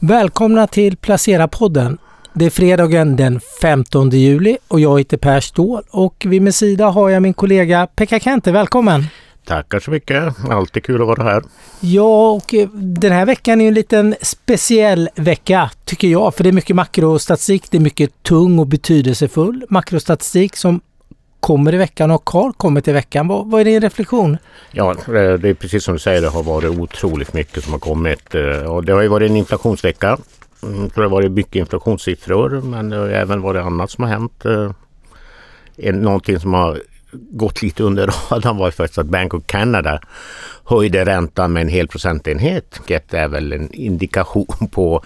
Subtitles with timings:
[0.00, 1.98] Välkomna till Placera-podden.
[2.34, 6.86] Det är fredagen den 15 juli och jag heter Per Ståhl och vid min sida
[6.88, 8.52] har jag min kollega Pekka Kente.
[8.52, 9.04] Välkommen!
[9.44, 10.34] Tackar så mycket.
[10.50, 11.42] Alltid kul att vara här.
[11.80, 16.34] Ja, och eh, den här veckan är en liten speciell vecka tycker jag.
[16.34, 17.70] För det är mycket makrostatistik.
[17.70, 20.80] Det är mycket tung och betydelsefull makrostatistik som
[21.40, 23.28] kommer i veckan och har kommit i veckan.
[23.28, 24.38] Vad, vad är din reflektion?
[24.70, 26.22] Ja, det är precis som du säger.
[26.22, 28.34] Det har varit otroligt mycket som har kommit.
[28.34, 30.18] Eh, och det har ju varit en inflationsvecka.
[30.62, 34.44] Mm, det har varit mycket inflationssiffror men det har även varit annat som har hänt.
[34.44, 36.82] Eh, någonting som har
[37.12, 40.00] gått lite under radarn var faktiskt att Bank of Canada
[40.64, 42.80] höjde räntan med en hel procentenhet.
[42.86, 45.02] Det är väl en indikation på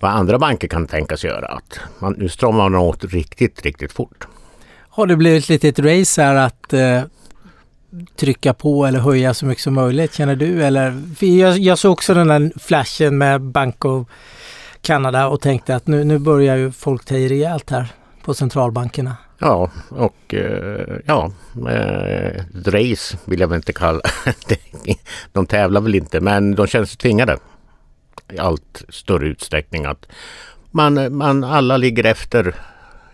[0.00, 1.46] vad andra banker kan tänkas göra.
[1.46, 4.26] Att man, nu stramar man åt riktigt, riktigt fort.
[4.94, 7.02] Har det blivit lite ett race här att eh,
[8.16, 10.64] trycka på eller höja så mycket som möjligt känner du?
[10.64, 14.08] Eller, jag, jag såg också den där flashen med Bank of
[14.80, 17.92] Canada och tänkte att nu, nu börjar ju folk ta i rejält här
[18.24, 19.16] på centralbankerna.
[19.38, 21.32] Ja, och eh, ja,
[21.68, 24.00] eh, race vill jag väl inte kalla
[24.48, 24.58] det.
[25.32, 27.38] De tävlar väl inte, men de känner sig tvingade
[28.32, 30.06] i allt större utsträckning att
[30.70, 32.54] man, man alla ligger efter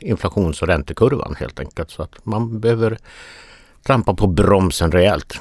[0.01, 1.91] inflations och räntekurvan helt enkelt.
[1.91, 2.99] Så att man behöver
[3.83, 5.41] trampa på bromsen rejält.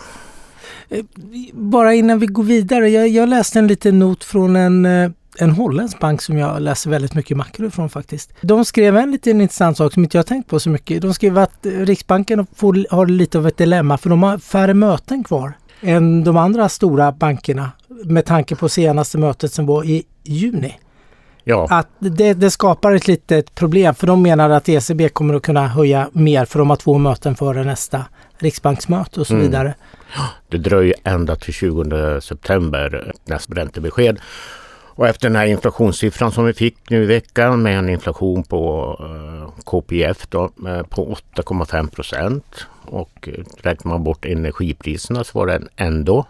[0.90, 1.06] Eh,
[1.54, 2.90] bara innan vi går vidare.
[2.90, 6.90] Jag, jag läste en liten not från en eh, en holländsk bank som jag läser
[6.90, 8.34] väldigt mycket makro ifrån faktiskt.
[8.42, 11.02] De skrev en liten intressant sak som inte jag tänkt på så mycket.
[11.02, 14.74] De skrev att eh, Riksbanken får, har lite av ett dilemma för de har färre
[14.74, 17.72] möten kvar än de andra stora bankerna
[18.06, 20.80] med tanke på senaste mötet som var i juni.
[21.50, 21.67] Ja.
[21.70, 25.67] Att det, det, skapar ett litet problem för de menar att ECB kommer att kunna
[25.67, 28.06] höja mer för de har två möten före nästa
[28.38, 29.45] riksbanksmöte och så mm.
[29.45, 29.76] vidare.
[30.50, 34.20] Det dröjer ända till 20 september nästa räntebesked.
[34.95, 38.95] Och efter den här inflationssiffran som vi fick nu i veckan med en inflation på
[39.00, 40.50] eh, KPF då,
[40.89, 46.26] på 8,5 procent och räknar man bort energipriserna så var den ändå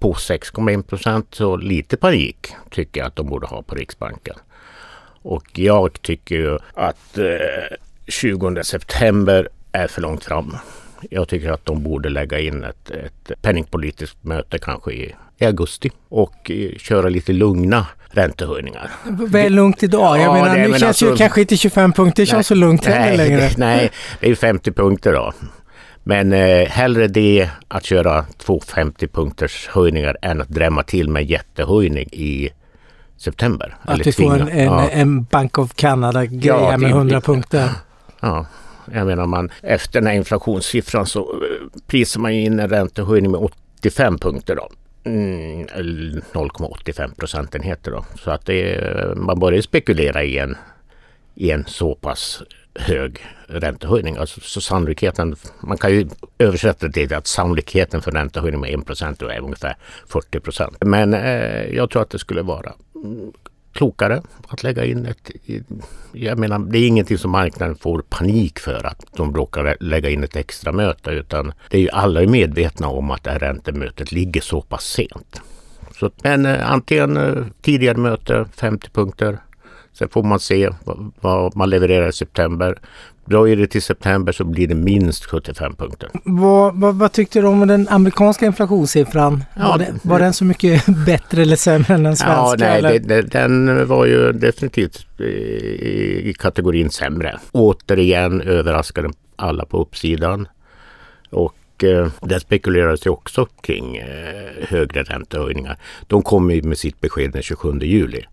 [0.00, 1.34] på 6,1 procent.
[1.34, 4.36] Så lite panik tycker jag att de borde ha på Riksbanken.
[5.22, 10.56] Och jag tycker ju att eh, 20 september är för långt fram.
[11.10, 15.90] Jag tycker att de borde lägga in ett, ett penningpolitiskt möte kanske i i augusti
[16.08, 18.90] och eh, köra lite lugna räntehöjningar.
[19.28, 20.18] Väl lugnt idag?
[20.18, 22.54] Jag ja, menar, det, nu men känns alltså, ju kanske inte 25 punkter känns så
[22.54, 23.50] lugnt heller längre.
[23.56, 23.90] Nej,
[24.20, 25.32] det är 50 punkter då.
[26.02, 31.24] Men eh, hellre det att köra två 50 punkters höjningar än att drämma till med
[31.24, 32.50] jättehöjning i
[33.16, 33.76] september.
[33.82, 34.88] Att vi får en, en, ja.
[34.88, 37.70] en, Bank of Canada-grej ja, med 100 punkter.
[38.20, 38.46] Ja.
[38.92, 41.26] Jag menar man efter den här inflationssiffran så eh,
[41.86, 44.68] prisar man in en räntehöjning med 85 punkter då.
[45.04, 47.90] 0,85 mm, procentenheter.
[47.90, 48.04] Då.
[48.24, 50.56] Så att det, man börjar spekulera i en,
[51.40, 52.42] i en så pass
[52.74, 54.16] hög räntehöjning.
[54.16, 56.08] Alltså, så sannolikheten, man kan ju
[56.38, 60.76] översätta det till att sannolikheten för räntehöjning med 1 procent är ungefär 40 procent.
[60.80, 63.32] Men eh, jag tror att det skulle vara mm,
[63.72, 65.30] klokare att lägga in ett...
[66.12, 70.24] Jag menar, det är ingenting som marknaden får panik för att de råkar lägga in
[70.24, 74.12] ett extra möte utan det är ju alla är medvetna om att det här räntemötet
[74.12, 75.40] ligger så pass sent.
[75.98, 79.38] Så, men eh, antingen eh, tidigare möte, 50 punkter.
[80.00, 80.70] Sen får man se
[81.20, 82.78] vad, man levererar i september.
[83.24, 86.10] Dröjer det till september så blir det minst 75 punkter.
[86.24, 89.44] Vad, vad, vad tyckte du om den amerikanska inflationssiffran?
[89.56, 92.66] Ja, var, det, var den så mycket bättre eller sämre än den svenska?
[92.66, 97.38] Ja, nej, det, det, den var ju definitivt i, i kategorin sämre.
[97.52, 100.48] Återigen överraskade alla på uppsidan.
[101.30, 105.78] Och eh, det spekulerades ju också kring eh, högre räntehöjningar.
[106.06, 108.24] De kom med sitt besked den 27 juli.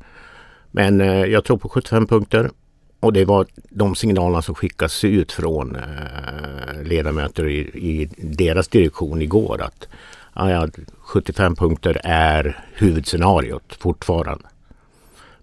[0.72, 2.52] Men eh, jag tror på 75 punkter.
[3.00, 9.22] Och det var de signalerna som skickas ut från eh, ledamöter i, i, deras direktion
[9.22, 9.88] igår att
[10.36, 10.68] ja,
[11.00, 14.46] 75 punkter är huvudscenariot fortfarande.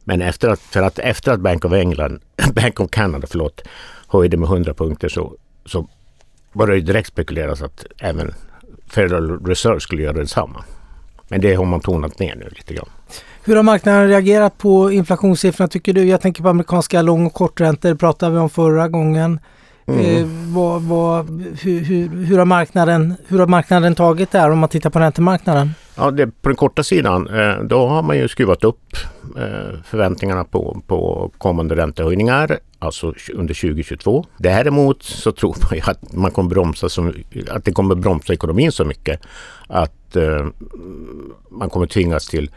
[0.05, 2.21] Men efter att, för att, efter att Bank of England,
[2.55, 3.63] Bank of Canada förlåt,
[4.09, 5.89] höjde med 100 punkter så, så
[6.53, 8.35] började det direkt spekuleras att även
[8.87, 10.65] Federal Reserve skulle göra detsamma.
[11.29, 12.89] Men det har man tonat ner nu lite grann.
[13.47, 16.05] Hur har marknaden reagerat på inflationssiffrorna tycker du?
[16.05, 19.41] Jag tänker på amerikanska lång och korträntor, det pratade vi om förra gången.
[19.87, 20.01] Mm.
[20.01, 21.31] Eh, vad, vad,
[21.63, 24.99] hur, hur, hur, har marknaden, hur har marknaden tagit det här om man tittar på
[24.99, 25.71] räntemarknaden?
[25.97, 28.97] Ja, det, på den korta sidan eh, då har man ju skruvat upp
[29.37, 34.27] eh, förväntningarna på, på kommande räntehöjningar, alltså under 2022.
[34.37, 37.13] Däremot så tror man ju att, man kommer bromsa som,
[37.51, 39.21] att det kommer bromsa ekonomin så mycket
[39.69, 40.47] att eh,
[41.51, 42.51] man kommer tvingas till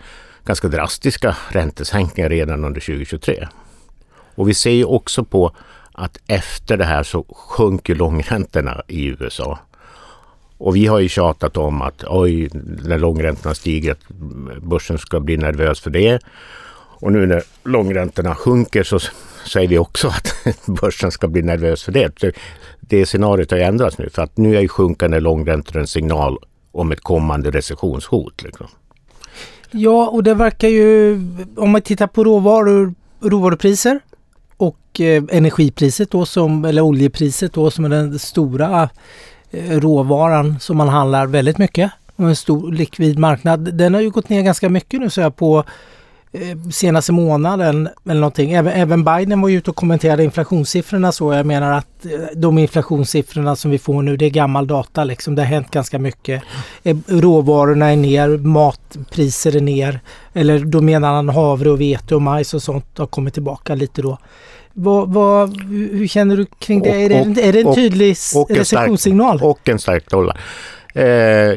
[0.47, 3.47] ganska drastiska räntesänkningar redan under 2023.
[4.35, 5.51] Och vi ser ju också på
[5.91, 9.59] att efter det här så sjunker långräntorna i USA.
[10.57, 12.49] Och vi har ju tjatat om att oj,
[12.83, 14.07] när långräntorna stiger, att
[14.61, 16.19] börsen ska bli nervös för det.
[16.99, 18.99] Och nu när långräntorna sjunker så
[19.45, 20.07] säger vi också
[20.45, 22.33] att börsen ska bli nervös för det.
[22.79, 26.37] Det scenariot har ju ändrats nu för att nu är ju sjunkande långräntor en signal
[26.71, 28.43] om ett kommande recessionshot.
[28.43, 28.67] Liksom.
[29.71, 31.19] Ja, och det verkar ju,
[31.57, 33.99] om man tittar på råvaror, råvarupriser
[34.57, 38.89] och eh, energipriset då som, eller oljepriset då som är den stora
[39.51, 43.73] eh, råvaran som man handlar väldigt mycket och en stor likvid marknad.
[43.73, 45.63] Den har ju gått ner ganska mycket nu så jag på
[46.71, 48.51] senaste månaden eller någonting.
[48.51, 51.33] Även, även Biden var ju ute och kommenterade inflationssiffrorna så.
[51.33, 55.35] Jag menar att eh, de inflationssiffrorna som vi får nu det är gammal data liksom.
[55.35, 56.43] Det har hänt ganska mycket.
[56.83, 59.99] Eh, råvarorna är ner, matpriser är ner.
[60.33, 64.01] Eller då menar han havre och vete och majs och sånt har kommit tillbaka lite
[64.01, 64.17] då.
[64.73, 66.89] Vad, vad, hur känner du kring det?
[66.89, 68.15] Och, är, det är det en tydlig
[68.49, 69.39] recessionssignal?
[69.43, 70.39] Och en stark dollar.
[70.93, 71.05] Eh,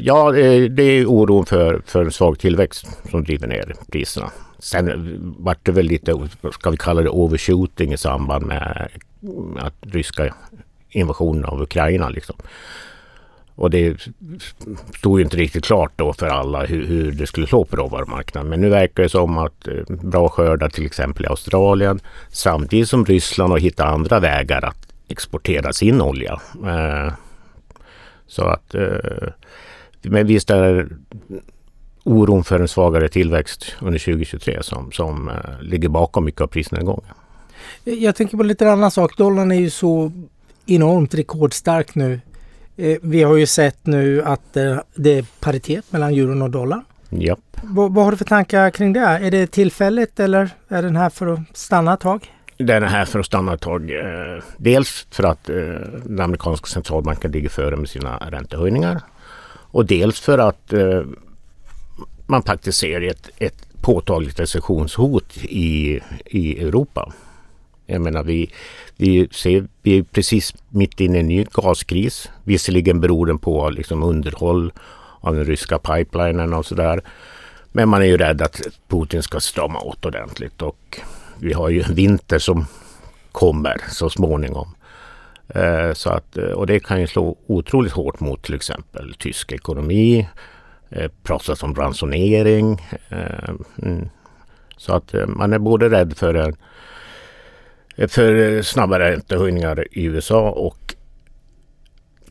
[0.01, 0.33] ja,
[0.71, 4.31] det är oron för, för en svag tillväxt som driver ner priserna.
[4.63, 8.89] Sen vart det väl lite, ska vi kalla det overshooting i samband med
[9.59, 10.35] att ryska
[10.89, 12.09] invasionen av Ukraina.
[12.09, 12.37] Liksom.
[13.55, 14.09] Och det
[14.99, 18.51] stod ju inte riktigt klart då för alla hur, hur det skulle slå på råvarumarknaden.
[18.51, 23.05] Men nu verkar det som att eh, bra skördar till exempel i Australien samtidigt som
[23.05, 26.41] Ryssland har hittat andra vägar att exportera sin olja.
[26.67, 27.13] Eh,
[28.27, 29.29] så att eh,
[30.03, 30.89] men visst är
[32.05, 37.15] oron för en svagare tillväxt under 2023 som, som eh, ligger bakom mycket av prisnedgången.
[37.85, 39.17] Jag tänker på lite annan sak.
[39.17, 40.13] Dollarn är ju så
[40.67, 42.21] enormt rekordstark nu.
[42.77, 46.85] Eh, vi har ju sett nu att eh, det är paritet mellan euron och dollarn.
[47.09, 47.39] Japp.
[47.63, 49.01] Vad, vad har du för tankar kring det?
[49.01, 52.33] Är det tillfälligt eller är den här för att stanna ett tag?
[52.57, 53.93] Den är här för att stanna ett tag.
[54.57, 55.45] Dels för att
[56.05, 59.01] den amerikanska centralbanken ligger före med sina räntehöjningar.
[59.51, 60.73] Och dels för att
[62.31, 67.13] man faktiskt ser ett, ett påtagligt recessionshot i, i Europa.
[67.87, 68.51] Jag menar vi,
[68.97, 72.31] vi, ser, vi är precis mitt inne i en ny gaskris.
[72.45, 74.73] Visserligen beror den på liksom underhåll
[75.21, 77.01] av den ryska pipelinen och sådär.
[77.73, 81.01] Men man är ju rädd att Putin ska strama åt ordentligt och
[81.39, 82.67] vi har ju en vinter som
[83.33, 84.75] kommer så småningom.
[85.49, 90.29] Eh, så att, och det kan ju slå otroligt hårt mot till exempel tysk ekonomi,
[90.91, 92.81] eh, pratas om ransonering.
[93.09, 93.51] Eh,
[93.83, 94.09] mm.
[94.77, 96.57] Så att eh, man är både rädd för, en,
[98.09, 100.95] för eh, snabba räntehöjningar i USA och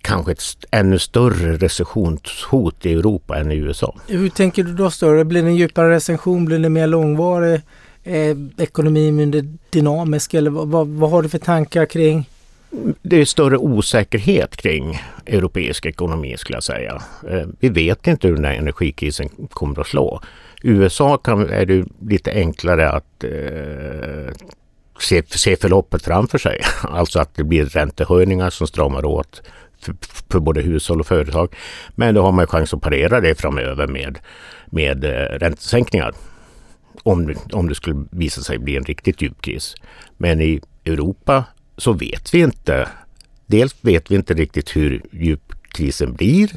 [0.01, 3.95] kanske ett ännu större recessionshot i Europa än i USA.
[4.07, 5.25] Hur tänker du då större?
[5.25, 6.45] Blir det en djupare recession?
[6.45, 7.61] Blir det mer långvarig?
[8.03, 10.33] Eh, ekonomin mindre dynamisk?
[10.33, 12.29] Eller vad, vad, vad har du för tankar kring
[13.01, 17.01] det är större osäkerhet kring europeisk ekonomi skulle jag säga.
[17.29, 20.21] Eh, vi vet inte hur den här energikrisen kommer att slå.
[20.63, 24.33] USA kan, är det lite enklare att eh,
[24.99, 26.61] se, se förloppet framför sig.
[26.83, 29.41] Alltså att det blir räntehöjningar som stramar åt
[29.81, 29.95] för,
[30.31, 31.55] för både hushåll och företag.
[31.95, 34.19] Men då har man chans att parera det framöver med,
[34.65, 36.13] med eh, räntesänkningar.
[37.03, 39.75] Om, om det skulle visa sig bli en riktigt djup kris.
[40.17, 41.43] Men i Europa
[41.79, 42.87] så vet vi inte.
[43.45, 46.51] Dels vet vi inte riktigt hur djup krisen blir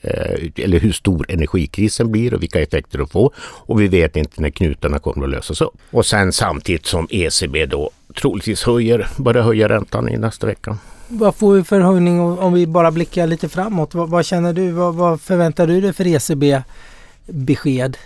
[0.00, 3.34] eh, eller hur stor energikrisen blir och vilka effekter det får.
[3.38, 5.74] Och vi vet inte när knutarna kommer att lösas upp.
[5.90, 10.78] Och sen samtidigt som ECB då troligtvis höjer, börjar höja räntan i nästa vecka.
[11.08, 13.94] Vad får vi för höjning om vi bara blickar lite framåt?
[13.94, 14.70] Vad, vad känner du?
[14.70, 17.96] Vad, vad, förväntar du dig för ECB-besked?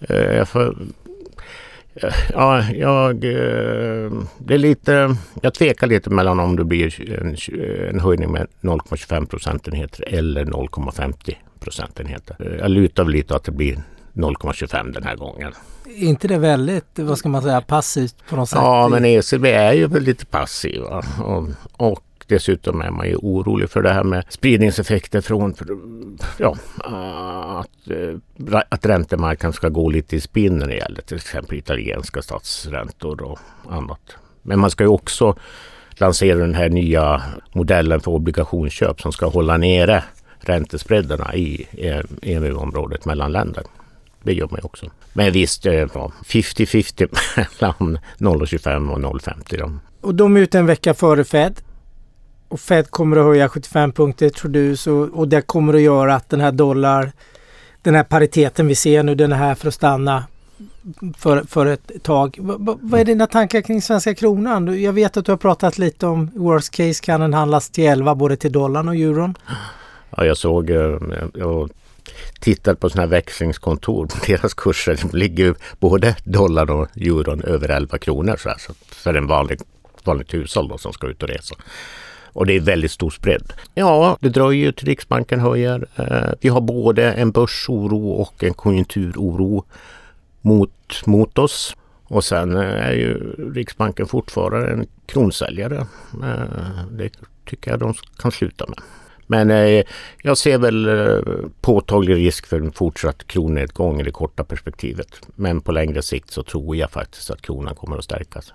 [0.00, 0.76] Eh, jag får
[2.32, 7.36] Ja, jag, eh, det är lite, jag tvekar lite mellan om det blir en,
[7.90, 12.58] en höjning med 0,25 procentenheter eller 0,50 procentenheter.
[12.60, 15.52] Jag lutar väl lite att det blir 0,25 den här gången.
[15.86, 18.58] Är inte det väldigt, vad ska man säga, passivt på något sätt?
[18.62, 21.04] Ja, men ECB är ju lite passiva.
[21.24, 25.54] Och, och Dessutom är man ju orolig för det här med spridningseffekter från
[26.38, 26.56] ja,
[27.60, 32.22] att, eh, att räntemarknaden ska gå lite i spinn när det gäller till exempel italienska
[32.22, 34.16] statsräntor och annat.
[34.42, 35.36] Men man ska ju också
[35.90, 40.04] lansera den här nya modellen för obligationsköp som ska hålla nere
[40.40, 41.66] räntespreadarna i
[42.22, 43.64] EMU-området mellan länder.
[44.22, 44.86] Det gör man ju också.
[45.12, 45.86] Men visst, eh,
[46.24, 47.08] 50-50
[47.60, 49.78] mellan 0,25 och 0,50.
[50.00, 51.60] Och de är ute en vecka före Fed
[52.48, 56.14] och Fed kommer att höja 75 punkter tror du så, och det kommer att göra
[56.14, 57.12] att den här dollar,
[57.82, 60.24] den här pariteten vi ser nu, den är här för att stanna.
[61.16, 62.38] för, för ett tag.
[62.40, 64.82] V vad är dina tankar kring svenska kronan?
[64.82, 68.14] Jag vet att du har pratat lite om worst case kan den handlas till 11
[68.14, 69.34] både till dollarn och euron.
[70.16, 70.98] Ja, jag såg, eh,
[71.34, 71.70] jag
[72.40, 74.08] tittade på sådana här växlingskontor.
[74.26, 79.26] Deras kurser ligger både dollar och euron över 11 kronor så här, så för en
[79.26, 79.60] vanlig,
[80.04, 81.54] vanligt hushåll då, som ska ut och resa.
[82.32, 83.52] Och det är väldigt stor spread.
[83.74, 85.86] Ja, det dröjer ju till Riksbanken höjer.
[85.96, 89.64] Eh, vi har både en börsoro och en konjunkturoro
[90.40, 91.76] mot, mot oss.
[92.04, 95.86] Och sen eh, är ju Riksbanken fortfarande en kronsäljare.
[96.22, 97.10] Eh, det
[97.44, 98.78] tycker jag de kan sluta med.
[99.30, 99.84] Men
[100.22, 100.88] jag ser väl
[101.60, 105.20] påtaglig risk för en fortsatt kronnedgång i det korta perspektivet.
[105.34, 108.52] Men på längre sikt så tror jag faktiskt att kronan kommer att stärkas.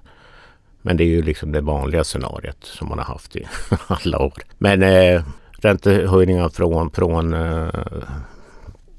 [0.86, 3.48] Men det är ju liksom det vanliga scenariet som man har haft i
[3.88, 4.34] alla år.
[4.58, 7.70] Men eh, räntehöjningar från, från, eh,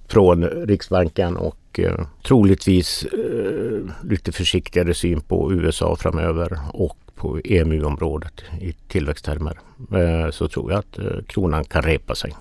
[0.08, 8.42] från Riksbanken och eh, troligtvis eh, lite försiktigare syn på USA framöver och på EMU-området
[8.60, 9.58] i tillväxttermer
[9.92, 12.34] eh, så tror jag att eh, kronan kan repa sig.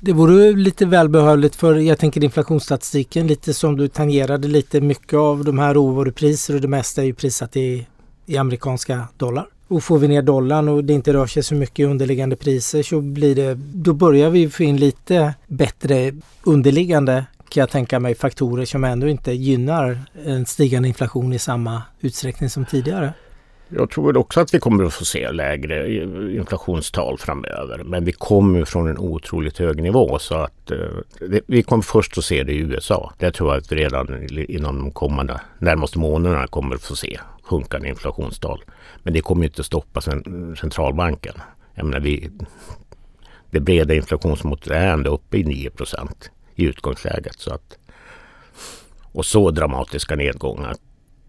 [0.00, 5.44] Det vore lite välbehövligt för jag tänker inflationsstatistiken lite som du tangerade lite mycket av
[5.44, 7.86] de här råvarupriser och det mesta är ju prissatt i,
[8.26, 9.46] i amerikanska dollar.
[9.68, 12.82] Och får vi ner dollarn och det inte rör sig så mycket i underliggande priser
[12.82, 16.12] så blir det, då börjar vi få in lite bättre
[16.42, 21.82] underliggande kan jag tänka mig faktorer som ändå inte gynnar en stigande inflation i samma
[22.00, 23.12] utsträckning som tidigare.
[23.74, 25.94] Jag tror också att vi kommer att få se lägre
[26.36, 27.84] inflationstal framöver.
[27.84, 32.24] Men vi kommer från en otroligt hög nivå så att eh, vi kommer först att
[32.24, 33.12] se det i USA.
[33.18, 37.18] Det tror jag att vi redan inom de kommande närmaste månaderna kommer att få se
[37.42, 38.64] sjunkande inflationstal.
[39.02, 41.34] Men det kommer inte stoppa centralbanken.
[41.74, 42.30] Jag menar, vi,
[43.50, 47.38] det breda inflationsmåttet är ändå uppe i 9 procent i utgångsläget.
[47.38, 47.78] Så att,
[49.12, 50.74] och så dramatiska nedgångar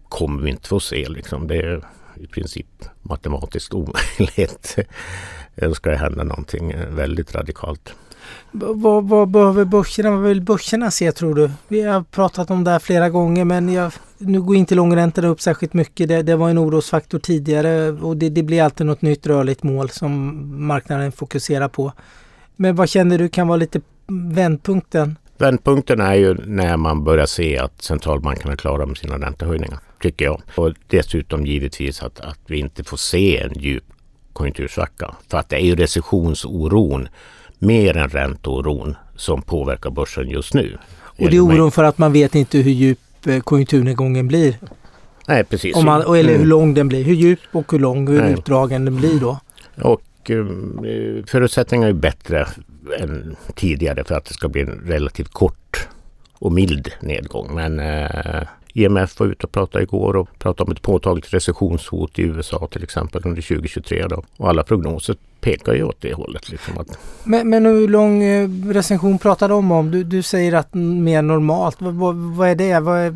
[0.08, 1.08] kommer vi inte få se.
[1.08, 1.46] Liksom.
[1.46, 1.84] Det är
[2.16, 4.76] i princip matematiskt omöjligt.
[5.54, 7.94] Det ska hända någonting väldigt radikalt.
[8.52, 11.50] Vad, vad behöver börserna, vad vill börserna se tror du?
[11.68, 15.40] Vi har pratat om det här flera gånger men jag, nu går inte långräntorna upp
[15.40, 16.08] särskilt mycket.
[16.08, 19.90] Det, det var en orosfaktor tidigare och det, det blir alltid något nytt rörligt mål
[19.90, 21.92] som marknaden fokuserar på.
[22.56, 25.16] Men vad känner du kan vara lite vändpunkten?
[25.38, 30.42] Vändpunkten är ju när man börjar se att centralbankerna klarar med sina räntehöjningar, tycker jag.
[30.54, 33.84] Och dessutom givetvis att, att vi inte får se en djup
[34.32, 35.14] konjunktursvacka.
[35.30, 37.08] För att det är ju recessionsoron
[37.58, 40.78] mer än ränteoron som påverkar börsen just nu.
[41.18, 44.54] Och det är oron för att man vet inte hur djup eh, konjunkturnedgången blir?
[45.28, 45.76] Nej, precis.
[45.76, 46.48] Om man, eller hur mm.
[46.48, 47.04] lång den blir.
[47.04, 48.32] Hur djup och hur lång, hur Nej.
[48.32, 49.38] utdragen den blir då?
[49.82, 50.46] Och eh,
[51.26, 52.46] förutsättningarna är bättre
[52.98, 55.88] än tidigare för att det ska bli en relativt kort
[56.38, 57.54] och mild nedgång.
[57.54, 58.42] Men eh,
[58.76, 62.82] IMF var ute och pratade igår och pratade om ett påtagligt recessionshot i USA till
[62.82, 64.06] exempel under 2023.
[64.08, 64.22] Då.
[64.36, 66.50] Och alla prognoser pekar ju åt det hållet.
[66.50, 66.98] Liksom att...
[67.24, 69.90] men, men hur lång eh, recension pratar de om?
[69.90, 71.76] Du, du säger att mer normalt.
[71.80, 72.80] Vad, vad, vad är det?
[72.80, 73.14] Vad är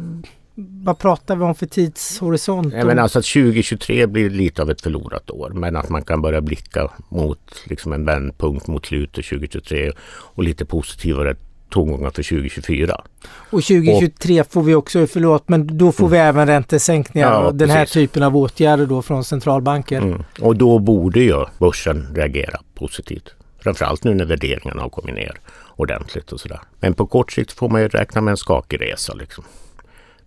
[0.61, 2.75] vad pratar vi om för tidshorisont?
[2.75, 6.23] Ja, men alltså att 2023 blir lite av ett förlorat år men att man kan
[6.23, 9.93] börja blicka mot liksom en vändpunkt mot slutet 2023
[10.35, 11.37] och lite positivare
[11.71, 13.05] tongångar för 2024.
[13.51, 16.13] Och 2023 och, får vi också, förlåt, men då får mm.
[16.13, 19.99] vi även räntesänkningar ja, och den här typen av åtgärder då från centralbanker.
[19.99, 20.23] Mm.
[20.41, 23.35] Och då borde ju börsen reagera positivt.
[23.61, 25.39] Framförallt nu när värderingarna har kommit ner
[25.77, 26.61] ordentligt och sådär.
[26.81, 29.45] Men på kort sikt får man ju räkna med en skakig resa liksom.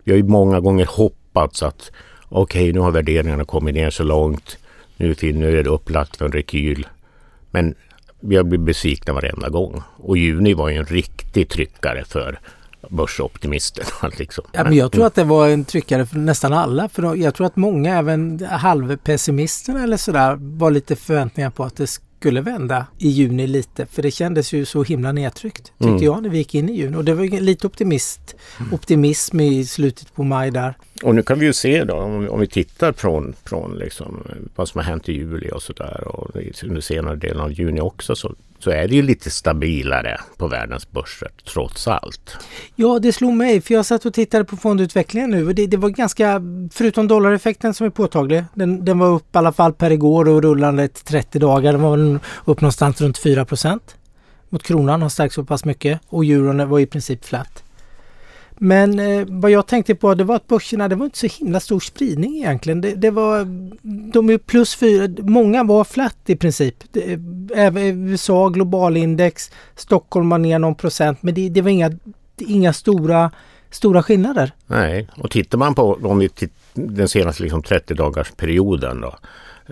[0.04, 1.90] Vi har ju många gånger hoppats att
[2.28, 4.58] okej, okay, nu har värderingarna kommit ner så långt.
[4.96, 6.86] Nu, nu är det upplagt för en rekyl.
[7.50, 7.74] Men
[8.22, 9.82] vi har blivit besvikna varenda gång.
[9.96, 12.40] Och juni var ju en riktig tryckare för
[12.88, 14.10] börsoptimisterna.
[14.18, 14.44] Liksom.
[14.52, 16.88] Ja, men jag tror att det var en tryckare för nästan alla.
[16.88, 21.86] För jag tror att många, även halvpessimisterna eller sådär, var lite förväntningar på att det
[22.22, 23.86] skulle vända i juni lite.
[23.86, 26.02] För det kändes ju så himla nedtryckt tyckte mm.
[26.02, 26.96] jag när vi gick in i juni.
[26.96, 28.74] Och det var lite optimist, mm.
[28.74, 30.74] optimism i slutet på maj där.
[31.02, 34.22] Och nu kan vi ju se då om, om vi tittar från, från liksom,
[34.56, 38.16] vad som har hänt i juli och sådär och under senare delen av juni också
[38.16, 42.36] så så är det ju lite stabilare på världens börser trots allt.
[42.74, 45.76] Ja, det slog mig för jag satt och tittade på fondutvecklingen nu och det, det
[45.76, 46.42] var ganska,
[46.72, 50.42] förutom dollareffekten som är påtaglig, den, den var upp i alla fall per igår och
[50.42, 53.80] rullande 30 dagar, den var upp någonstans runt 4%
[54.48, 57.62] mot kronan har stärkt så pass mycket och euron var i princip flat.
[58.64, 61.60] Men eh, vad jag tänkte på det var att börserna, det var inte så himla
[61.60, 62.80] stor spridning egentligen.
[62.80, 63.44] Det, det var,
[64.12, 66.74] de är plus fyra, många var flat i princip.
[66.92, 67.18] Det, eh,
[67.54, 71.90] även USA, globalindex, Stockholm var ner någon procent men det, det var inga,
[72.38, 73.30] inga stora
[73.70, 74.52] stora skillnader.
[74.66, 76.30] Nej, och tittar man på om vi
[76.74, 79.14] den senaste liksom 30 dagars perioden då.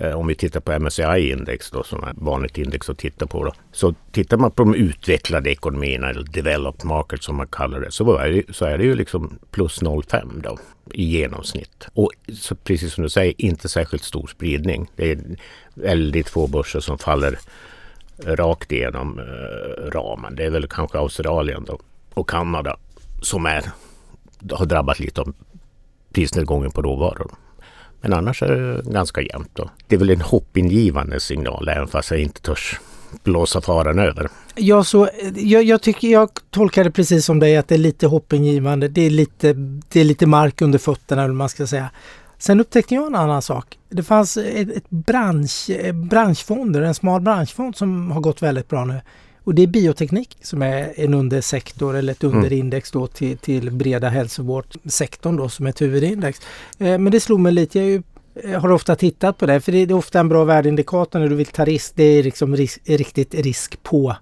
[0.00, 3.52] Eh, om vi tittar på MSCI-index då som är vanligt index att titta på då.
[3.72, 8.16] Så tittar man på de utvecklade ekonomierna eller developed markets som man kallar det så
[8.16, 10.58] är det, så är det ju liksom plus 0,5 då
[10.92, 11.88] i genomsnitt.
[11.92, 14.90] Och så precis som du säger inte särskilt stor spridning.
[14.96, 15.18] Det är
[15.74, 17.38] väldigt få börser som faller
[18.24, 20.34] rakt igenom eh, ramen.
[20.36, 21.78] Det är väl kanske Australien då,
[22.14, 22.76] och Kanada
[23.22, 23.64] som är,
[24.52, 25.34] har drabbat lite av
[26.12, 27.30] prisnedgången på råvaror.
[28.00, 29.50] Men annars är det ganska jämnt.
[29.52, 29.70] Då.
[29.86, 32.80] Det är väl en hoppingivande signal även fast jag inte törs
[33.24, 34.28] blåsa faran över.
[34.54, 38.06] Ja, så, jag, jag, tycker jag tolkar det precis som dig att det är lite
[38.06, 38.88] hoppingivande.
[38.88, 39.52] Det är lite,
[39.88, 41.90] det är lite mark under fötterna eller man ska säga.
[42.38, 43.78] Sen upptäckte jag en annan sak.
[43.88, 49.00] Det fanns ett, ett bransch, branschfonder, en smal branschfond som har gått väldigt bra nu.
[49.50, 52.36] Och det är bioteknik som är en undersektor eller ett mm.
[52.36, 56.40] underindex då till, till breda hälsovårdssektorn då som ett huvudindex.
[56.78, 58.02] Eh, men det slog mig lite, jag ju,
[58.34, 61.34] eh, har ofta tittat på det för det är ofta en bra värdeindikator när du
[61.34, 61.92] vill ta risk.
[61.96, 64.16] Det är liksom risk, riktigt risk på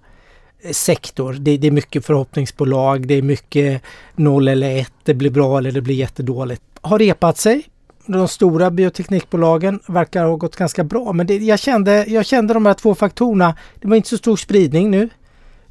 [0.61, 1.33] eh, sektor.
[1.33, 3.81] Det, det, är mycket förhoppningsbolag, det är mycket
[4.15, 6.61] noll eller ett, det blir bra eller det blir jättedåligt.
[6.81, 7.63] Har repat sig
[8.05, 11.13] de stora bioteknikbolagen verkar ha gått ganska bra.
[11.13, 13.55] Men det, jag, kände, jag kände de här två faktorerna.
[13.81, 15.09] Det var inte så stor spridning nu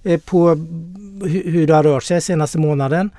[0.09, 0.49] Eh, på
[1.25, 3.11] hur, det har rört sig senaste månaden.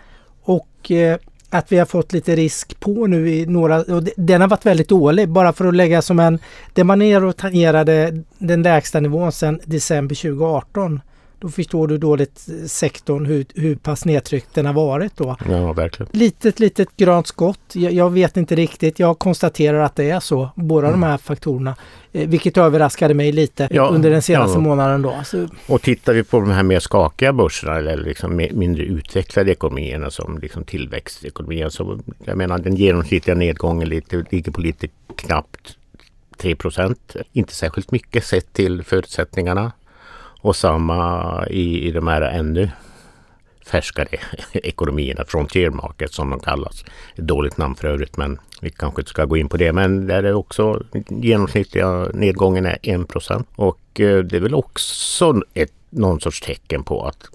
[0.43, 1.17] Och eh,
[1.50, 4.89] att vi har fått lite risk på nu i några, och den har varit väldigt
[4.89, 6.39] dålig bara för att lägga som en,
[6.74, 11.01] det man ner och tangerade den lägsta nivån sedan december 2018.
[11.39, 15.36] Då förstår du dåligt sektorn hur, hur pass nedtryckt den har varit då.
[15.50, 16.10] Ja, verkligen.
[16.13, 17.60] Litet, litet grönt skott.
[17.74, 19.00] Jag, jag vet inte riktigt.
[19.00, 20.50] Jag konstaterar att det är så.
[20.55, 21.01] Båda mm.
[21.01, 21.75] de här faktorerna.
[22.12, 24.62] Eh, vilket överraskade mig lite ja, under den senaste ja.
[24.62, 25.22] månaden då.
[25.25, 25.48] Så.
[25.67, 30.38] Och tittar vi på de här mer skakiga börserna eller liksom mindre utvecklade ekonomierna som
[30.38, 31.69] liksom tillväxtekonomierna.
[31.69, 35.75] Så jag menar den genomsnittliga nedgången lite, ligger på lite knappt
[36.38, 36.96] 3%
[37.34, 39.72] Inte särskilt mycket sett till förutsättningarna.
[40.42, 42.70] Och samma i, i de här ännu
[43.70, 44.08] färskare
[44.54, 46.86] ekonomierna, frontier market som de kallas.
[47.16, 49.74] Ett dåligt namn för övrigt men vi kanske inte ska gå in på det.
[49.74, 55.74] Men där är också genomsnittliga nedgången är 1% och eh, det är väl också ett,
[55.90, 57.30] någon sorts tecken på att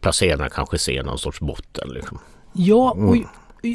[0.00, 1.88] placerarna kanske ser någon sorts botten.
[1.88, 2.18] Liksom.
[2.52, 3.28] Ja, och mm.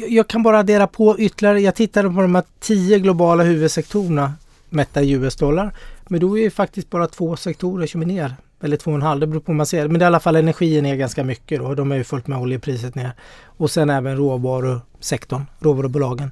[0.08, 1.60] jag kan bara addera på ytterligare.
[1.60, 4.32] Jag tittade på de här tio globala huvudsektorerna
[4.68, 5.74] mätta i US-dollar.
[6.08, 9.02] Men då är det faktiskt bara två sektorer som är ner eller två och en
[9.02, 10.96] halv, det beror på hur man ser Men det är i alla fall energin är
[10.96, 11.74] ganska mycket då.
[11.74, 13.12] De är ju fullt med oljepriset ner.
[13.44, 16.30] Och sen även råvarusektorn, råvarubolagen.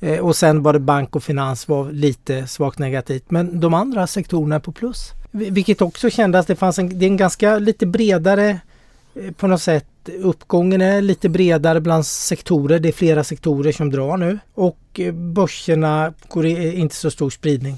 [0.00, 3.30] Eh, och sen var det bank och finans var lite svagt negativt.
[3.30, 5.12] Men de andra sektorerna är på plus.
[5.30, 8.60] Vilket också kändes, det fanns en, det är en ganska lite bredare
[9.14, 9.86] eh, på något sätt
[10.22, 12.78] Uppgången är lite bredare bland sektorer.
[12.78, 14.38] Det är flera sektorer som drar nu.
[14.54, 17.76] Och eh, börserna går inte så stor spridning.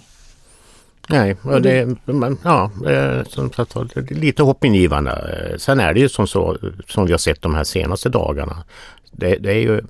[1.11, 2.70] Nej, och det, men, ja,
[3.29, 3.77] som sagt
[4.11, 5.55] lite hoppingivande.
[5.59, 6.57] Sen är det ju som så
[6.88, 8.57] som vi har sett de här senaste dagarna.
[9.12, 9.81] Det, det är ju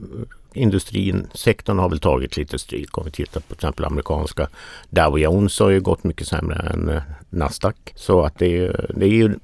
[0.55, 4.49] industrin, sektorn har väl tagit lite stryk om vi tittar på till exempel amerikanska
[4.91, 7.77] Dow Jones har ju gått mycket sämre än eh, Nasdaq.
[7.95, 9.35] Så att det är, det är ju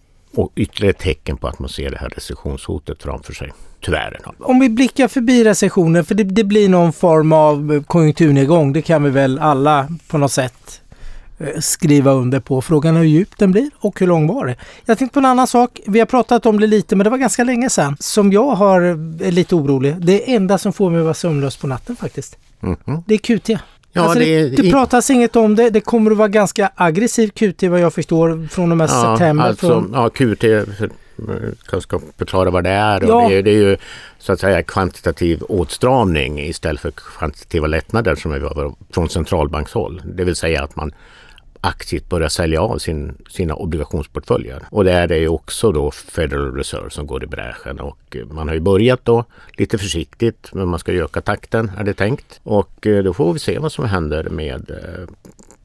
[0.56, 3.52] ytterligare ett tecken på att man ser det här recessionshotet framför sig.
[3.80, 4.20] Tyvärr.
[4.38, 8.72] Om vi blickar förbi recessionen, för det, det blir någon form av konjunkturnedgång.
[8.72, 10.86] Det kan vi väl alla på något sätt Eh,
[11.61, 12.62] skriva under på.
[12.62, 14.57] Frågan är hur djup den blir och hur lång var det?
[14.85, 15.81] Jag tänkte på en annan sak.
[15.87, 17.96] Vi har pratat om det lite men det var ganska länge sedan.
[18.01, 19.96] Som jag har, är lite orolig.
[19.99, 22.37] Det enda som får mig att vara sömnlös på natten faktiskt.
[22.62, 23.03] Mm -hmm.
[23.07, 23.49] Det är QT.
[23.92, 25.70] Ja, alltså det, det, det pratas inget om det.
[25.70, 29.44] Det kommer att vara ganska aggressiv QT vad jag förstår från och med ja, september.
[29.44, 29.90] Alltså, från...
[29.94, 30.44] Ja, QT
[31.72, 33.05] jag ska förklara vad det är.
[33.09, 33.29] Ja.
[33.29, 33.77] Det, det, är ju
[34.18, 40.03] så att säga kvantitativ åtstramning istället för kvantitativa lättnader som är från centralbankshåll.
[40.05, 40.92] Det vill säga att man
[41.66, 44.62] aktivt börja sälja av sin, sina obligationsportföljer.
[44.70, 48.48] Och det är det också då Federal Reserve som går i bräschen och eh, man
[48.48, 49.24] har ju börjat då
[49.59, 52.40] lite försiktigt men man ska öka takten är det tänkt.
[52.42, 55.14] Och eh, då får vi se vad som händer med eh,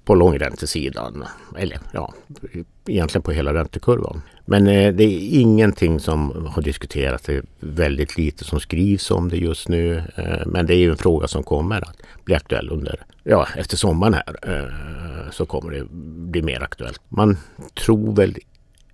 [0.05, 1.23] på långräntesidan.
[1.57, 2.13] Eller ja,
[2.87, 4.21] egentligen på hela räntekurvan.
[4.45, 7.25] Men eh, det är ingenting som har diskuterats.
[7.25, 10.03] Det är väldigt lite som skrivs om det just nu.
[10.15, 13.77] Eh, men det är ju en fråga som kommer att bli aktuell under, ja efter
[13.77, 14.35] sommaren här.
[14.41, 15.85] Eh, så kommer det
[16.31, 17.01] bli mer aktuellt.
[17.09, 17.37] Man
[17.85, 18.35] tror väl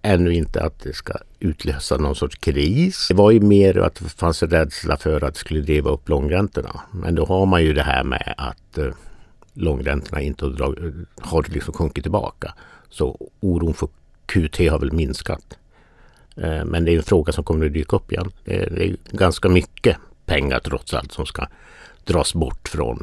[0.02, 3.08] ännu inte att det ska utlösa någon sorts kris.
[3.08, 6.10] Det var ju mer att det fanns en rädsla för att det skulle driva upp
[6.10, 6.82] långräntorna.
[6.92, 8.86] Men då har man ju det här med att eh,
[9.58, 10.46] långräntorna inte
[11.22, 12.54] har liksom sjunkit tillbaka.
[12.90, 13.90] Så oron för
[14.26, 15.58] QT har väl minskat.
[16.36, 18.32] Eh, men det är en fråga som kommer att dyka upp igen.
[18.46, 21.48] Eh, det är ganska mycket pengar trots allt som ska
[22.04, 23.00] dras bort från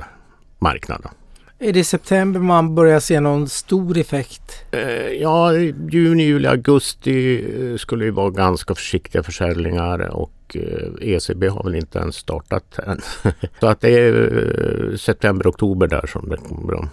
[0.58, 1.10] marknaden.
[1.58, 4.64] Är det i september man börjar se någon stor effekt?
[4.70, 5.52] Eh, ja,
[5.90, 11.74] juni, juli, augusti eh, skulle ju vara ganska försiktiga försäljningar och eh, ECB har väl
[11.74, 13.00] inte ens startat än.
[13.60, 16.88] Så att det är eh, september, oktober där som det kommer att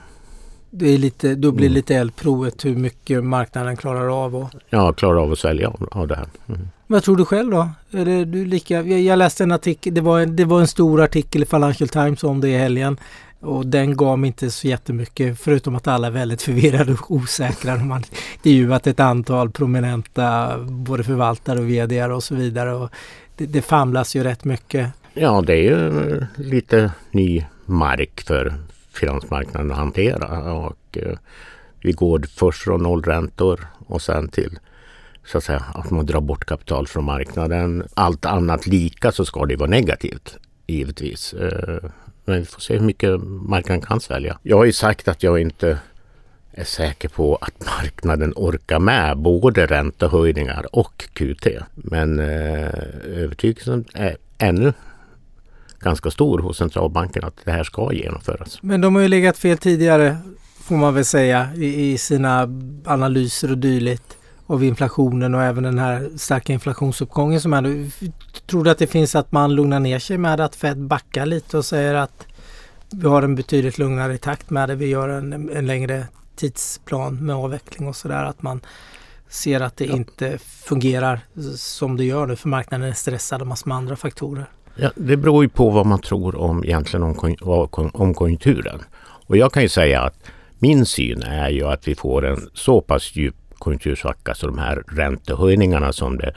[0.71, 1.75] det är lite, då blir mm.
[1.75, 4.35] lite eldprovet hur mycket marknaden klarar av.
[4.35, 4.49] Och...
[4.69, 6.27] Ja, klarar av att sälja av, av det här.
[6.47, 6.67] Mm.
[6.87, 7.69] Vad tror du själv då?
[7.91, 10.67] Är det, du lika, jag, jag läste en artikel, det var en, det var en
[10.67, 12.97] stor artikel i Financial Times om det i helgen.
[13.39, 17.77] Och den gav mig inte så jättemycket förutom att alla är väldigt förvirrade och osäkra.
[17.77, 18.03] De har
[18.35, 22.73] intervjuat ett antal prominenta både förvaltare och vd och så vidare.
[22.73, 22.89] Och
[23.37, 24.89] det, det famlas ju rätt mycket.
[25.13, 28.53] Ja, det är ju lite ny mark för,
[28.93, 30.53] finansmarknaden att hantera.
[30.53, 31.17] Och, eh,
[31.79, 34.59] vi går först från nollräntor och sen till
[35.25, 37.83] så att säga att man drar bort kapital från marknaden.
[37.93, 41.33] Allt annat lika så ska det vara negativt givetvis.
[41.33, 41.89] Eh,
[42.25, 44.37] men vi får se hur mycket marknaden kan svälja.
[44.43, 45.79] Jag har ju sagt att jag inte
[46.51, 51.47] är säker på att marknaden orkar med både räntehöjningar och QT.
[51.75, 52.69] Men eh,
[53.05, 54.73] övertygelsen är ännu
[55.81, 58.59] ganska stor hos centralbanken att det här ska genomföras.
[58.61, 60.17] Men de har ju legat fel tidigare
[60.63, 62.47] får man väl säga i, i sina
[62.85, 64.17] analyser och dylikt
[64.47, 67.91] av inflationen och även den här starka inflationsuppgången som är nu.
[68.47, 71.57] Tror du att det finns att man lugnar ner sig med att Fed backar lite
[71.57, 72.27] och säger att
[72.91, 74.75] vi har en betydligt lugnare takt med det.
[74.75, 78.23] Vi gör en, en längre tidsplan med avveckling och sådär.
[78.23, 78.61] Att man
[79.29, 79.95] ser att det ja.
[79.95, 81.19] inte fungerar
[81.55, 84.49] som det gör nu för marknaden är stressad och massor med andra faktorer.
[84.75, 87.37] Ja, det beror ju på vad man tror om egentligen om,
[87.93, 88.81] om konjunkturen.
[89.27, 90.15] Och jag kan ju säga att
[90.59, 94.83] min syn är ju att vi får en så pass djup konjunktursvacka så de här
[94.87, 96.33] räntehöjningarna som det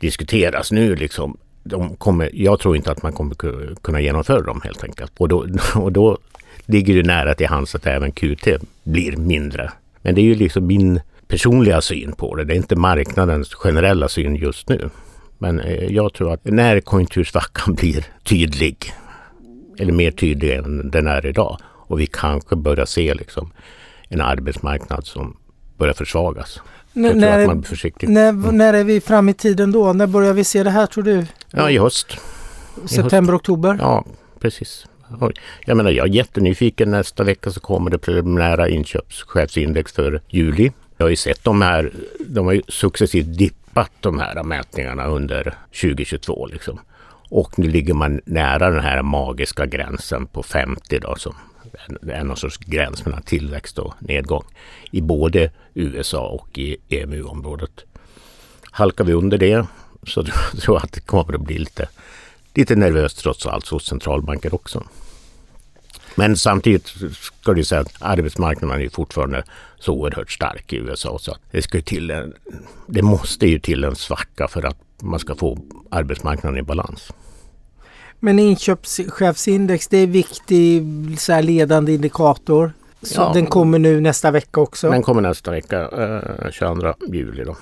[0.00, 3.34] diskuteras nu liksom, de kommer, jag tror inte att man kommer
[3.82, 5.12] kunna genomföra dem helt enkelt.
[5.18, 6.18] Och då, och då
[6.66, 8.48] ligger det nära till hands att även QT
[8.82, 9.72] blir mindre.
[10.02, 12.44] Men det är ju liksom min personliga syn på det.
[12.44, 14.90] Det är inte marknadens generella syn just nu.
[15.38, 18.94] Men eh, jag tror att när konjunktursvackan blir tydlig,
[19.78, 23.52] eller mer tydlig än den är idag, och vi kanske börjar se liksom
[24.08, 25.36] en arbetsmarknad som
[25.78, 26.60] börjar försvagas.
[26.96, 28.56] N när, man blir När, mm.
[28.56, 29.92] när är vi framme i tiden då?
[29.92, 31.26] När börjar vi se det här tror du?
[31.50, 32.06] Ja, i höst.
[32.86, 33.40] September, I höst.
[33.40, 33.76] oktober?
[33.80, 34.04] Ja,
[34.40, 34.86] precis.
[35.66, 36.90] Jag menar, jag är jättenyfiken.
[36.90, 40.72] Nästa vecka så kommer det preliminära inköpschefsindex för juli.
[40.96, 41.92] Jag har ju sett de här,
[42.26, 43.63] de har ju successivt dippat
[44.00, 46.80] de här mätningarna under 2022 liksom.
[47.30, 51.34] Och nu ligger man nära den här magiska gränsen på 50 då som
[52.08, 54.44] är någon sorts gräns mellan tillväxt och nedgång
[54.90, 57.84] i både USA och i EMU-området.
[58.70, 59.66] Halkar vi under det
[60.06, 60.24] så
[60.60, 61.88] tror jag att det kommer att bli lite,
[62.54, 64.84] lite nervöst trots allt hos centralbanker också.
[66.14, 69.44] Men samtidigt ska det säga att arbetsmarknaden är fortfarande
[69.78, 72.34] så oerhört stark i USA så det, ska till en,
[72.86, 75.58] det måste ju till en svacka för att man ska få
[75.90, 77.12] arbetsmarknaden i balans.
[78.20, 80.82] Men inköpschefsindex det är viktig
[81.18, 82.72] så här ledande indikator.
[83.02, 84.90] Så ja, den kommer nu nästa vecka också?
[84.90, 87.44] Den kommer nästa vecka, eh, 22 juli.
[87.44, 87.56] Då.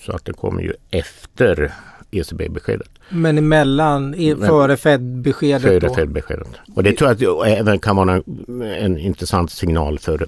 [0.00, 1.72] Så att det kommer ju efter
[2.10, 2.90] ECB-beskedet.
[3.08, 5.62] Men emellan, i, före Fed-beskedet?
[5.62, 6.48] Före Fed-beskedet.
[6.74, 10.26] Och det tror jag att även kan vara en, en intressant signal för,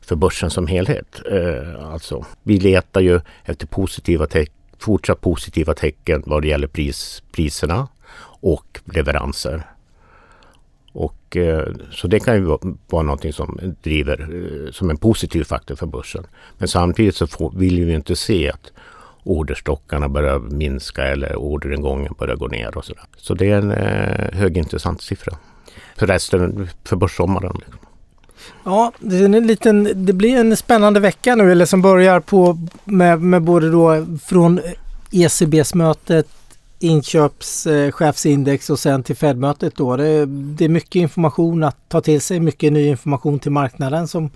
[0.00, 1.20] för börsen som helhet.
[1.30, 4.26] Eh, alltså, vi letar ju efter positiva
[4.78, 7.88] fortsatt positiva tecken vad det gäller pris, priserna
[8.40, 9.62] och leveranser.
[10.92, 15.44] Och, eh, så det kan ju vara, vara någonting som driver eh, som en positiv
[15.44, 16.26] faktor för börsen.
[16.58, 18.72] Men samtidigt så får, vill vi inte se att
[19.24, 23.04] orderstockarna börjar minska eller orderingången börjar gå ner och sådär.
[23.16, 25.36] Så det är en eh, högintressant siffra
[25.96, 27.52] för resten, för börssommaren.
[27.54, 27.78] Liksom.
[28.64, 32.58] Ja, det, är en liten, det blir en spännande vecka nu eller som börjar på
[32.84, 34.60] med, med både då från
[35.12, 36.28] ECBs mötet
[36.78, 39.96] inköpschefsindex eh, och sen till Fed-mötet då.
[39.96, 44.30] Det, det, är mycket information att ta till sig, mycket ny information till marknaden som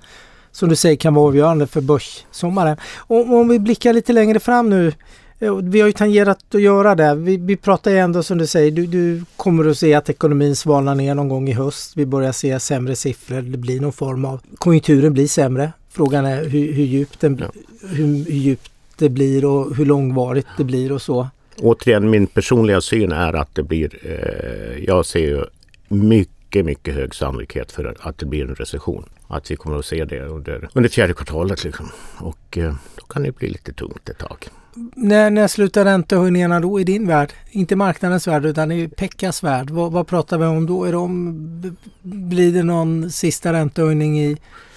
[0.56, 2.76] som du säger kan vara avgörande för börssommaren.
[2.96, 4.92] Och om vi blickar lite längre fram nu.
[5.38, 7.14] Eh, vi har ju tangerat att göra det.
[7.14, 10.56] Vi, vi pratar ju ändå som du säger, du, du kommer att se att ekonomin
[10.56, 11.92] svalnar ner någon gång i höst.
[11.96, 13.42] Vi börjar se sämre siffror.
[13.42, 15.72] Det blir någon form av, konjunkturen blir sämre.
[15.90, 17.42] Frågan är hur, hur, djupt, den,
[17.82, 21.28] hur, hur djupt det blir och hur långvarigt det blir och så.
[21.58, 25.44] Återigen, min personliga syn är att det blir, eh, jag ser ju
[25.88, 29.04] mycket, mycket hög sannolikhet för att det blir en recession.
[29.28, 31.64] Att vi kommer att se det under, under fjärde kvartalet.
[31.64, 31.88] Liksom.
[32.18, 34.48] Och eh, då kan det bli lite tungt ett tag.
[34.94, 37.32] När, när slutar räntehöjningarna då i din värld?
[37.50, 39.70] Inte marknadens värld utan i Pekkas värld.
[39.70, 40.84] Vad, vad pratar vi om då?
[40.84, 44.36] Är de, blir det någon sista räntehöjning i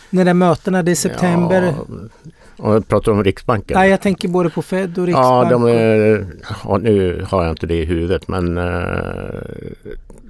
[0.09, 0.83] när det är mötena?
[0.83, 1.61] Det är september.
[1.61, 1.85] Ja,
[2.59, 3.77] och pratar om Riksbanken?
[3.77, 5.51] Nej, jag tänker både på Fed och Riksbanken.
[5.51, 6.25] Ja, de är,
[6.63, 9.41] ja, nu har jag inte det i huvudet men uh,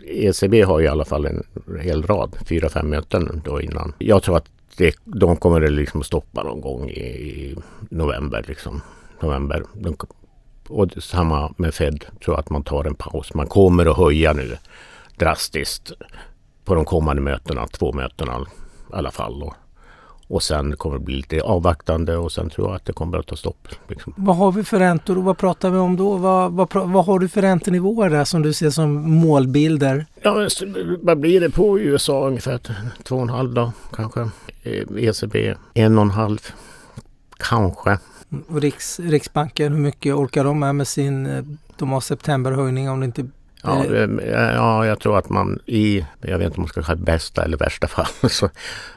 [0.05, 1.43] ECB har i alla fall en
[1.81, 3.93] hel rad, fyra, fem möten då innan.
[3.97, 4.45] Jag tror att
[4.77, 7.55] det, de kommer att liksom stoppa någon gång i, i
[7.89, 8.45] november.
[8.47, 8.81] Liksom.
[9.19, 9.63] november.
[9.73, 9.95] De,
[10.69, 13.33] och samma med Fed, tror att man tar en paus.
[13.33, 14.57] Man kommer att höja nu
[15.17, 15.91] drastiskt
[16.65, 18.45] på de kommande mötena, två mötena
[18.93, 19.43] i alla fall.
[19.43, 19.53] Och,
[20.29, 23.27] och sen kommer det bli lite avvaktande och sen tror jag att det kommer att
[23.27, 23.67] ta stopp.
[23.87, 24.13] Liksom.
[24.17, 26.17] Vad har vi för räntor och vad pratar vi om då?
[26.17, 30.05] Vad, vad, vad har du för räntenivåer där som du ser som målbilder?
[30.21, 30.47] Ja,
[31.01, 34.29] vad blir det på USA ungefär 2,5 då kanske.
[34.97, 36.39] ECB eh, e 1,5
[37.37, 37.97] kanske.
[38.47, 41.43] Och Riks, Riksbanken, hur mycket orkar de med med sin, eh,
[41.77, 43.27] de har septemberhöjning om det inte
[43.63, 43.85] Ja,
[44.53, 47.43] ja, jag tror att man i, jag vet inte om man ska kalla det bästa
[47.43, 48.49] eller värsta fall, så,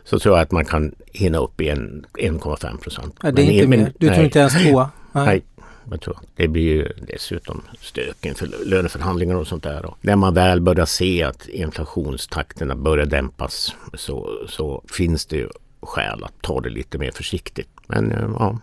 [0.04, 3.18] så tror jag att man kan hinna upp i 1,5 procent.
[3.22, 3.92] Ja, det är men, inte mer.
[3.98, 4.90] Du nej, tror inte ens tvåa?
[5.12, 5.26] Nej.
[5.26, 5.42] nej.
[5.90, 9.86] Jag tror det blir ju dessutom stök inför löneförhandlingar och sånt där.
[9.86, 15.48] Och när man väl börjar se att inflationstakterna börjar dämpas så, så finns det ju
[15.82, 17.68] skäl att ta det lite mer försiktigt.
[17.86, 18.58] Men eh, ja,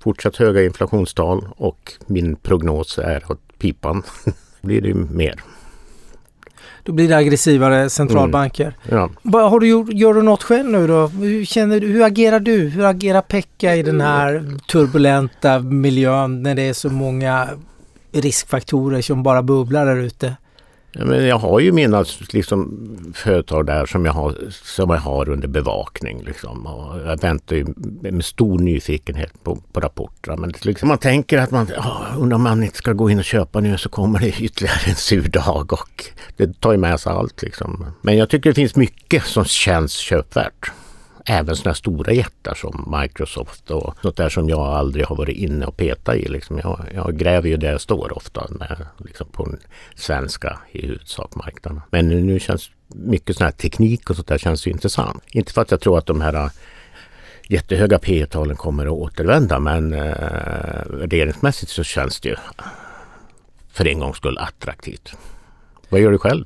[0.00, 4.02] fortsatt höga inflationstal och min prognos är åt pipan.
[4.62, 5.42] blir det mer.
[6.84, 8.76] Då blir det aggressivare centralbanker.
[8.90, 9.10] Mm.
[9.22, 9.48] Ja.
[9.48, 11.06] Har du gjort, gör du något själv nu då?
[11.06, 12.68] Hur, känner hur agerar du?
[12.68, 17.48] Hur agerar Pekka i den här turbulenta miljön när det är så många
[18.12, 20.36] riskfaktorer som bara bubblar där ute?
[20.94, 25.28] Ja, men jag har ju mina liksom, företag där som jag, har, som jag har
[25.28, 26.22] under bevakning.
[26.24, 26.66] Liksom.
[26.66, 27.66] Och jag väntar ju
[28.00, 30.36] med stor nyfikenhet på, på rapporterna.
[30.36, 33.60] Men liksom, man tänker att man, oh, om man inte ska gå in och köpa
[33.60, 36.04] nu så kommer det ytterligare en sur dag och
[36.36, 37.42] det tar ju med sig allt.
[37.42, 37.86] Liksom.
[38.02, 40.72] Men jag tycker det finns mycket som känns köpvärt
[41.24, 45.66] även sådana stora jättar som Microsoft och sånt där som jag aldrig har varit inne
[45.66, 46.28] och petat i.
[46.28, 49.58] Liksom jag, jag gräver ju där jag står ofta med, liksom på den
[49.94, 51.80] svenska i huvudsak marknaden.
[51.90, 55.22] Men nu känns mycket sån här teknik och sånt där känns ju intressant.
[55.30, 56.50] Inte för att jag tror att de här äh,
[57.48, 62.36] jättehöga P talen kommer att återvända men eh, värderingsmässigt så känns det ju
[63.72, 65.12] för en gångs skull attraktivt.
[65.88, 66.44] Vad gör du själv?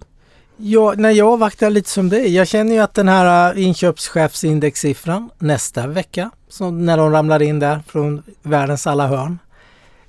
[0.59, 2.35] Ja, när jag avvaktar lite som dig.
[2.35, 7.59] Jag känner ju att den här äh, inköpschefsindexsiffran nästa vecka, så när de ramlar in
[7.59, 9.38] där från världens alla hörn,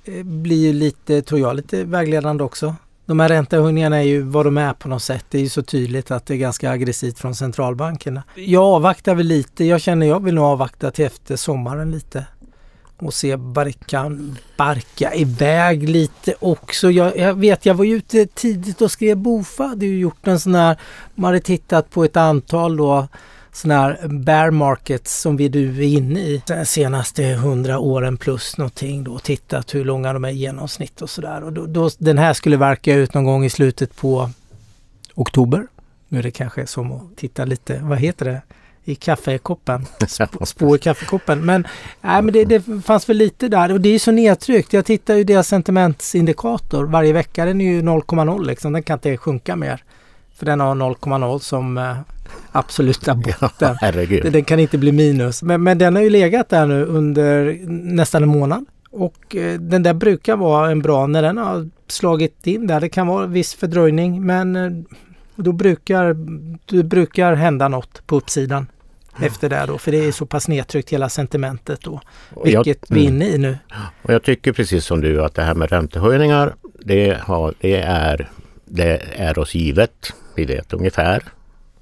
[0.04, 2.74] eh, blir ju lite, tror jag, lite vägledande också.
[3.06, 5.24] De här räntehöjningarna är ju vad de är på något sätt.
[5.30, 8.22] Det är ju så tydligt att det är ganska aggressivt från centralbankerna.
[8.34, 9.64] Jag avvaktar väl lite.
[9.64, 12.26] Jag känner jag vill nog avvakta till efter sommaren lite
[12.98, 16.90] och se vad det kan barka iväg lite också.
[16.90, 20.40] Jag, jag, vet, jag var ju ute tidigt och skrev Bofa hade ju gjort en
[20.40, 20.76] sån här,
[21.14, 23.08] man hade tittat på ett antal då
[23.52, 28.58] sådana här bear markets som vi nu är inne i de senaste hundra åren plus
[28.58, 31.42] någonting då tittat hur långa de är i genomsnitt och sådär.
[31.42, 34.30] Och då, då, den här skulle verka ut någon gång i slutet på
[35.14, 35.66] oktober.
[36.08, 38.42] Nu är det kanske som att titta lite, vad heter det?
[38.88, 39.86] I kaffekoppen.
[40.44, 41.46] Spår i kaffekoppen.
[41.46, 41.66] Men,
[42.00, 44.72] nej, men det, det, fanns väl lite där och det är så nedtryckt.
[44.72, 47.44] Jag tittar ju deras sentimentsindikator varje vecka.
[47.44, 48.72] Den är ju 0,0 liksom.
[48.72, 49.84] Den kan inte sjunka mer.
[50.34, 51.96] För den har 0,0 som eh,
[52.52, 53.76] absoluta botten.
[53.80, 55.42] Ja, den kan inte bli minus.
[55.42, 58.64] Men, men den har ju legat där nu under nästan en månad.
[58.90, 62.80] Och eh, den där brukar vara en bra när den har slagit in där.
[62.80, 64.70] Det kan vara viss fördröjning men eh,
[65.36, 66.16] då brukar
[66.66, 68.66] det brukar hända något på uppsidan
[69.22, 69.78] efter det då.
[69.78, 72.00] För det är så pass nedtryckt hela sentimentet då.
[72.44, 73.58] Vilket jag, vi är inne i nu.
[74.02, 78.28] Och jag tycker precis som du att det här med räntehöjningar det, har, det, är,
[78.64, 80.12] det är oss givet.
[80.34, 81.22] Vi vet ungefär.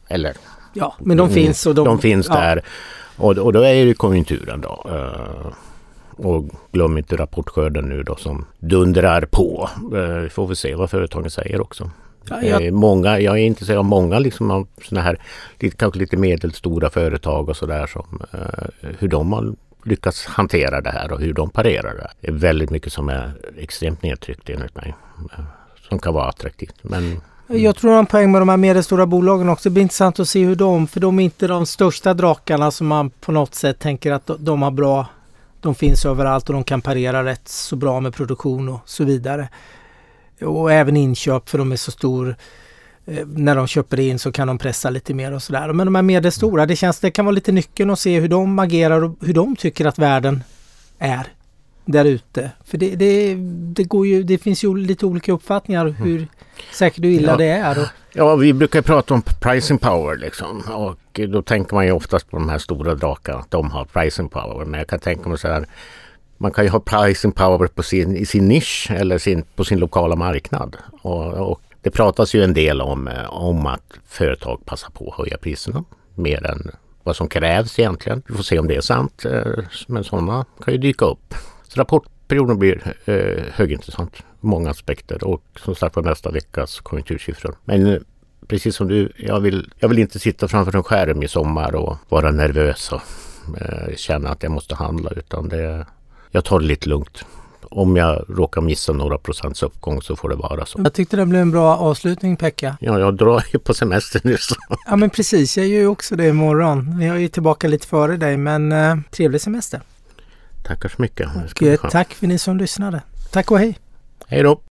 [0.09, 0.37] Eller?
[0.73, 1.67] Ja, men de mm, finns.
[1.67, 2.35] Och de, de finns ja.
[2.35, 2.63] där.
[3.17, 4.87] Och, och då är det konjunkturen då.
[4.91, 5.53] Uh,
[6.27, 9.71] och glöm inte rapportskörden nu då som dundrar på.
[9.95, 11.91] Uh, vi får väl se vad företagen säger också.
[12.31, 12.67] Ja, jag...
[12.67, 15.21] Eh, många, jag är intresserad av många liksom av såna här
[15.59, 20.91] lite, kanske lite medelstora företag och sådär som eh, hur de har lyckats hantera det
[20.91, 22.11] här och hur de parerar det.
[22.21, 24.95] Det är väldigt mycket som är extremt nedtryckt enligt mig.
[25.33, 25.45] Eh,
[25.89, 26.75] som kan vara attraktivt.
[26.83, 29.69] Men jag tror en poäng med de här medelstora bolagen också.
[29.69, 32.87] Det blir intressant att se hur de, för de är inte de största drakarna som
[32.87, 35.07] man på något sätt tänker att de har bra,
[35.61, 39.49] de finns överallt och de kan parera rätt så bra med produktion och så vidare.
[40.41, 42.37] Och även inköp för de är så stor.
[43.07, 45.73] Eh, när de köper in så kan de pressa lite mer och sådär.
[45.73, 48.59] Men de här medelstora, det känns det kan vara lite nyckeln att se hur de
[48.59, 50.43] agerar och hur de tycker att världen
[50.99, 51.27] är.
[51.85, 52.51] där ute?
[52.65, 53.35] För det, det,
[53.75, 56.29] det, går ju, det finns ju lite olika uppfattningar hur mm.
[56.73, 57.37] säkert och illa ja.
[57.37, 57.79] det är.
[57.79, 57.87] Och...
[58.13, 60.61] Ja, vi brukar prata om pricing power liksom.
[60.61, 63.45] Och då tänker man ju oftast på de här stora drakarna.
[63.49, 64.65] De har pricing power.
[64.65, 65.67] Men jag kan tänka mig så här.
[66.39, 69.79] Man kan ju ha pricing power på sin, i sin nisch eller sin, på sin
[69.79, 70.77] lokala marknad.
[71.03, 75.19] Och, och det pratas ju en del om, eh, om att företag passar på att
[75.19, 76.71] höja priserna mer än
[77.03, 78.23] vad som krävs egentligen.
[78.29, 79.25] Vi får se om det är sant.
[79.25, 81.35] Eh, men sådana kan ju dyka upp.
[81.69, 87.57] Så rapportperioden blir eh, högintressant många aspekter och som sagt var nästa veckas konjunktursiffror.
[87.65, 87.99] Men eh,
[88.47, 91.97] precis som du, jag vill, jag vill inte sitta framför en skärm i sommar och
[92.09, 93.01] vara nervös och
[93.61, 95.87] eh, känna att jag måste handla utan det,
[96.31, 97.25] jag tar det lite lugnt
[97.71, 100.81] om jag råkar missa några procents uppgång så får det vara så.
[100.85, 102.77] Jag tyckte det blev en bra avslutning Pekka.
[102.81, 104.55] Ja, jag drar ju på semester nu så.
[104.87, 107.01] Ja men precis, jag gör ju också det imorgon.
[107.01, 109.81] Jag är ju tillbaka lite före dig men eh, trevlig semester.
[110.65, 111.29] Tackar så mycket.
[111.37, 113.03] Och, eh, tack för ni som lyssnade.
[113.31, 113.79] Tack och hej.
[114.27, 114.61] Hej då.